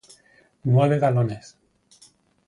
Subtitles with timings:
[0.63, 1.55] nueve galones